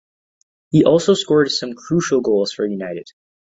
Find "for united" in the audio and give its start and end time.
2.51-3.11